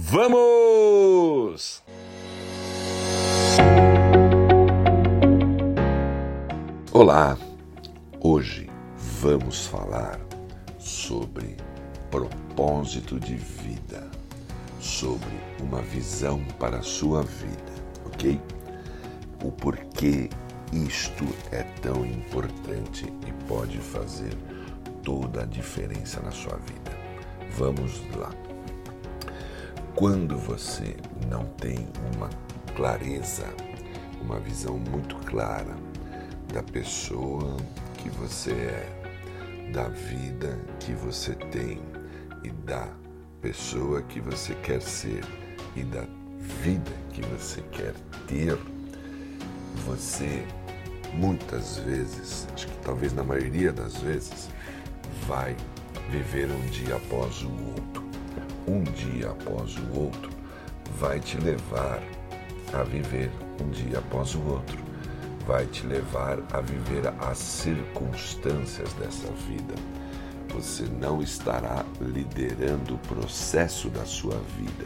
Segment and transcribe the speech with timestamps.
[0.00, 1.82] Vamos!
[6.92, 7.36] Olá!
[8.20, 8.70] Hoje
[9.20, 10.20] vamos falar
[10.78, 11.56] sobre
[12.12, 14.08] propósito de vida,
[14.78, 17.72] sobre uma visão para a sua vida,
[18.06, 18.40] ok?
[19.42, 20.30] O porquê
[20.72, 24.32] isto é tão importante e pode fazer
[25.02, 26.96] toda a diferença na sua vida.
[27.56, 28.47] Vamos lá.
[29.98, 30.94] Quando você
[31.28, 32.30] não tem uma
[32.76, 33.52] clareza,
[34.22, 35.76] uma visão muito clara
[36.54, 37.56] da pessoa
[37.96, 41.82] que você é, da vida que você tem
[42.44, 42.86] e da
[43.42, 45.24] pessoa que você quer ser
[45.74, 46.06] e da
[46.62, 47.94] vida que você quer
[48.28, 48.56] ter,
[49.84, 50.46] você
[51.12, 54.48] muitas vezes, acho que talvez na maioria das vezes,
[55.26, 55.56] vai
[56.08, 57.97] viver um dia após o outro.
[58.68, 60.30] Um dia após o outro
[60.98, 62.02] vai te levar
[62.74, 63.32] a viver
[63.64, 64.76] um dia após o outro.
[65.46, 69.74] Vai te levar a viver as circunstâncias dessa vida.
[70.50, 74.84] Você não estará liderando o processo da sua vida.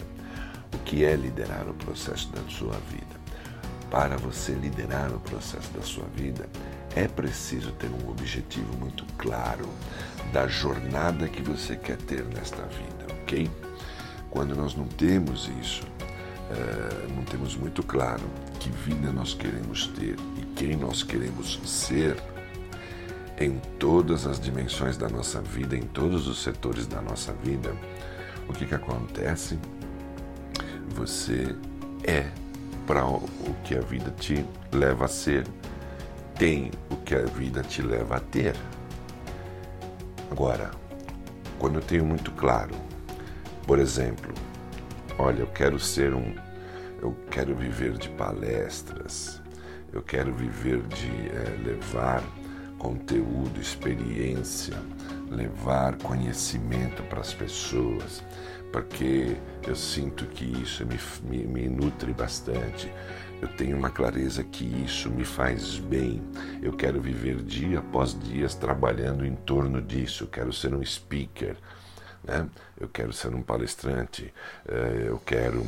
[0.72, 3.20] O que é liderar o processo da sua vida?
[3.90, 6.48] Para você liderar o processo da sua vida,
[6.94, 9.68] é preciso ter um objetivo muito claro
[10.32, 13.50] da jornada que você quer ter nesta vida, ok?
[14.32, 15.82] Quando nós não temos isso,
[16.50, 18.22] é, não temos muito claro
[18.58, 22.16] que vida nós queremos ter e quem nós queremos ser
[23.38, 27.76] em todas as dimensões da nossa vida, em todos os setores da nossa vida,
[28.48, 29.58] o que, que acontece?
[30.94, 31.54] Você
[32.02, 32.30] é
[32.86, 33.28] para o
[33.64, 35.46] que a vida te leva a ser,
[36.38, 38.56] tem o que a vida te leva a ter.
[40.30, 40.70] Agora,
[41.58, 42.91] quando eu tenho muito claro,
[43.66, 44.32] por exemplo,
[45.18, 46.34] olha, eu quero ser um,
[47.00, 49.40] eu quero viver de palestras,
[49.92, 52.22] eu quero viver de é, levar
[52.78, 54.76] conteúdo, experiência,
[55.30, 58.24] levar conhecimento para as pessoas,
[58.72, 59.36] porque
[59.66, 62.92] eu sinto que isso me, me, me, nutre bastante.
[63.40, 66.22] Eu tenho uma clareza que isso me faz bem.
[66.62, 70.24] Eu quero viver dia após dia trabalhando em torno disso.
[70.24, 71.56] Eu quero ser um speaker,
[72.24, 72.46] né?
[72.80, 74.32] eu quero ser um palestrante,
[74.68, 75.64] eh, eu quero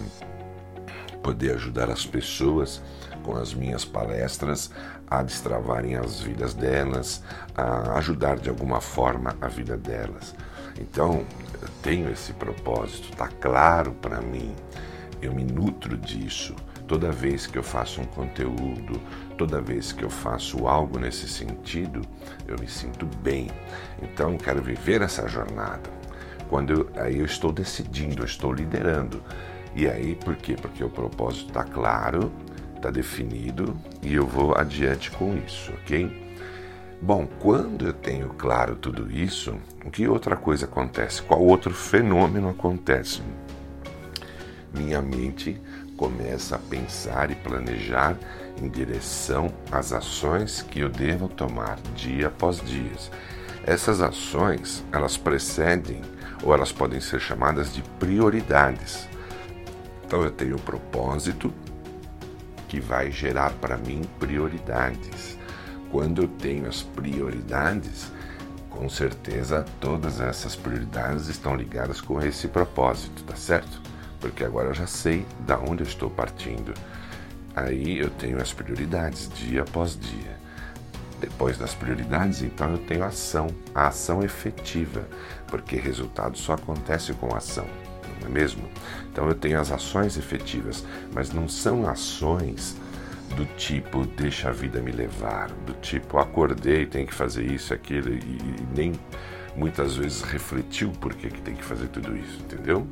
[1.23, 2.83] poder ajudar as pessoas
[3.23, 4.71] com as minhas palestras
[5.07, 7.23] a destravarem as vidas delas,
[7.57, 10.35] a ajudar de alguma forma a vida delas.
[10.79, 11.25] Então,
[11.63, 14.55] eu tenho esse propósito, está claro para mim,
[15.23, 16.55] eu me nutro disso.
[16.87, 19.01] Toda vez que eu faço um conteúdo,
[19.39, 22.03] toda vez que eu faço algo nesse sentido,
[22.47, 23.51] eu me sinto bem.
[24.03, 25.89] Então, quero viver essa jornada.
[26.55, 29.21] Quando eu, aí eu estou decidindo, eu estou liderando.
[29.75, 30.55] E aí, por quê?
[30.55, 32.31] Porque o propósito está claro,
[32.77, 36.39] está definido e eu vou adiante com isso, ok?
[37.03, 41.23] Bom, quando eu tenho claro tudo isso, o que outra coisa acontece?
[41.23, 43.21] Qual outro fenômeno acontece?
[44.73, 45.61] Minha mente
[45.97, 48.17] começa a pensar e planejar
[48.63, 52.93] em direção às ações que eu devo tomar dia após dia.
[53.67, 56.14] Essas ações, elas precedem
[56.45, 59.09] ou elas podem ser chamadas de prioridades.
[60.07, 61.53] Então eu tenho um propósito
[62.69, 65.39] que vai gerar para mim prioridades
[65.91, 68.11] quando eu tenho as prioridades,
[68.69, 73.81] com certeza todas essas prioridades estão ligadas com esse propósito, tá certo?
[74.21, 76.75] Porque agora eu já sei da onde eu estou partindo.
[77.55, 80.44] Aí eu tenho as prioridades dia após dia.
[81.25, 85.09] Depois das prioridades, então eu tenho ação, a ação efetiva,
[85.47, 87.67] porque resultado só acontece com ação,
[88.21, 88.69] não é mesmo?
[89.11, 90.85] Então eu tenho as ações efetivas,
[91.15, 92.77] mas não são ações
[93.37, 98.11] do tipo deixa a vida me levar, do tipo acordei, tem que fazer isso, aquilo
[98.11, 98.93] e, e nem
[99.57, 102.87] muitas vezes refletiu por que, que tem que fazer tudo isso, entendeu?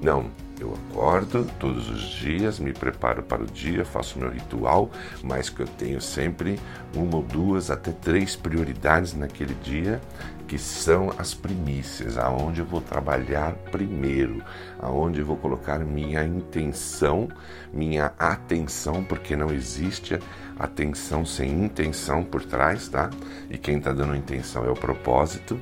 [0.00, 4.90] Não, eu acordo todos os dias, me preparo para o dia, faço meu ritual,
[5.22, 6.58] mas que eu tenho sempre
[6.94, 10.00] uma ou duas, até três prioridades naquele dia,
[10.46, 14.42] que são as primícias, aonde eu vou trabalhar primeiro,
[14.78, 17.28] aonde eu vou colocar minha intenção,
[17.72, 20.18] minha atenção, porque não existe
[20.58, 23.10] atenção sem intenção por trás, tá?
[23.50, 25.60] E quem está dando intenção é o propósito.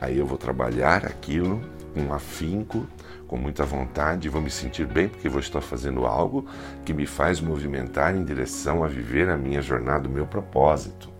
[0.00, 2.86] Aí eu vou trabalhar aquilo com afinco,
[3.26, 6.46] com muita vontade, vou me sentir bem porque vou estar fazendo algo
[6.84, 11.10] que me faz movimentar em direção a viver a minha jornada, o meu propósito.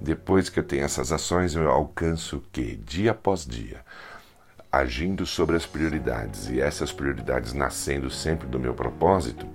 [0.00, 2.76] Depois que eu tenho essas ações, eu alcanço o que?
[2.76, 3.84] Dia após dia.
[4.70, 9.46] agindo sobre as prioridades e essas prioridades nascendo sempre do meu propósito,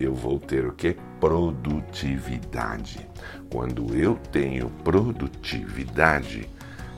[0.00, 0.96] eu vou ter o que?
[1.20, 3.06] Produtividade.
[3.50, 6.48] Quando eu tenho produtividade,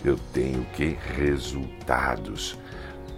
[0.05, 2.57] eu tenho que resultados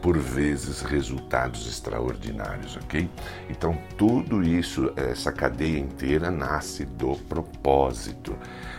[0.00, 3.08] por vezes resultados extraordinários, ok?
[3.50, 8.36] Então tudo isso, essa cadeia inteira nasce do propósito.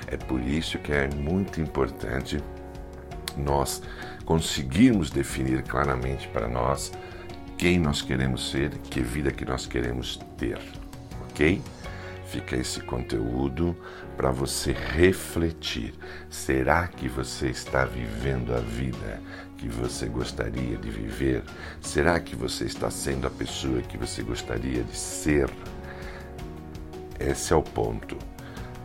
[0.07, 2.41] É por isso que é muito importante
[3.37, 3.81] nós
[4.25, 6.91] conseguirmos definir claramente para nós
[7.57, 10.59] quem nós queremos ser, que vida que nós queremos ter,
[11.29, 11.61] ok?
[12.29, 13.75] Fica esse conteúdo
[14.15, 15.95] para você refletir.
[16.29, 19.19] Será que você está vivendo a vida
[19.57, 21.43] que você gostaria de viver?
[21.81, 25.49] Será que você está sendo a pessoa que você gostaria de ser?
[27.19, 28.15] Esse é o ponto.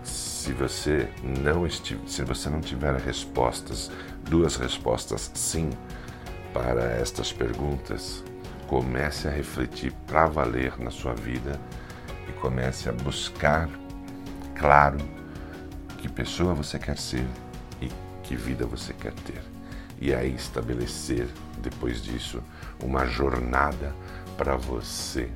[0.03, 3.91] Se você não estiver, se você não tiver respostas,
[4.23, 5.69] duas respostas sim
[6.55, 8.25] para estas perguntas,
[8.67, 11.61] comece a refletir para valer na sua vida
[12.29, 13.69] e comece a buscar
[14.55, 14.99] claro
[15.99, 17.27] que pessoa você quer ser
[17.81, 17.89] e
[18.23, 19.55] que vida você quer ter
[20.01, 21.29] e aí estabelecer
[21.59, 22.43] depois disso
[22.83, 23.95] uma jornada
[24.37, 25.31] para você.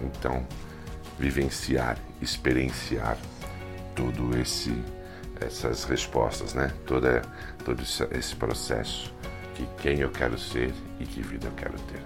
[0.00, 0.46] Então,
[1.18, 3.18] vivenciar, experienciar
[3.94, 4.74] todo esse
[5.40, 6.72] essas respostas, né?
[6.86, 7.22] Toda
[7.64, 9.12] todo esse processo
[9.54, 12.02] que quem eu quero ser e que vida eu quero ter.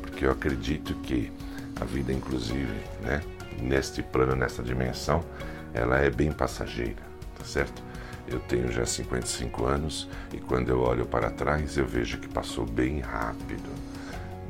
[0.00, 1.32] Porque eu acredito que
[1.80, 3.20] a vida inclusive, né,
[3.60, 5.24] neste plano, nesta dimensão,
[5.72, 7.02] ela é bem passageira,
[7.38, 7.82] tá certo?
[8.28, 12.66] Eu tenho já 55 anos e quando eu olho para trás eu vejo que passou
[12.66, 13.68] bem rápido.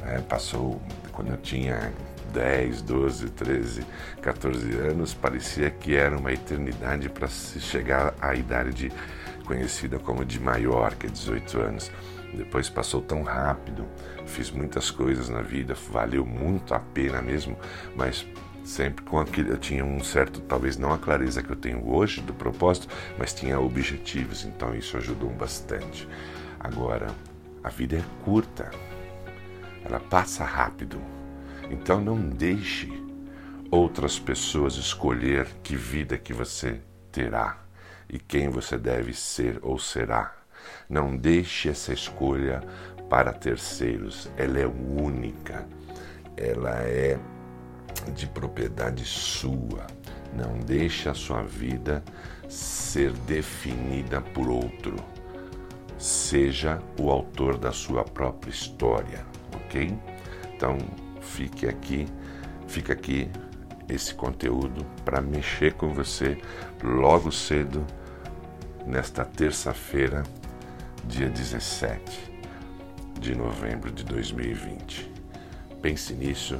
[0.01, 0.23] Né?
[0.27, 0.81] Passou
[1.13, 1.93] quando eu tinha
[2.33, 3.87] 10, 12, 13,
[4.23, 8.91] 14 anos, parecia que era uma eternidade para se chegar à idade
[9.45, 11.91] conhecida como de maior, que é 18 anos.
[12.35, 13.87] Depois passou tão rápido,
[14.27, 17.57] fiz muitas coisas na vida, valeu muito a pena mesmo,
[17.95, 18.27] mas
[18.67, 22.21] sempre com aquele, eu tinha um certo, talvez não a clareza que eu tenho hoje
[22.21, 26.09] do propósito, mas tinha objetivos, então isso ajudou bastante.
[26.59, 27.07] Agora,
[27.63, 28.71] a vida é curta,
[29.85, 31.01] ela passa rápido,
[31.71, 32.91] então não deixe
[33.71, 36.81] outras pessoas escolher que vida que você
[37.13, 37.59] terá
[38.09, 40.35] e quem você deve ser ou será.
[40.89, 42.63] Não deixe essa escolha
[43.09, 45.67] para terceiros, ela é única,
[46.37, 47.17] ela é
[48.13, 49.87] de propriedade sua.
[50.35, 52.03] Não deixe a sua vida
[52.49, 54.97] ser definida por outro.
[55.99, 59.25] Seja o autor da sua própria história,
[59.55, 59.97] ok?
[60.55, 60.77] Então
[61.21, 62.07] fique aqui,
[62.67, 63.31] fica aqui
[63.89, 66.39] esse conteúdo para mexer com você
[66.83, 67.87] logo cedo
[68.85, 70.23] nesta terça-feira,
[71.05, 72.35] dia 17
[73.21, 75.11] de novembro de 2020.
[75.81, 76.59] Pense nisso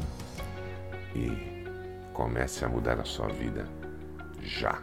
[1.17, 3.67] e comece a mudar a sua vida
[4.43, 4.79] já.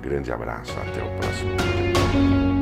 [0.00, 2.53] Grande abraço, até o próximo.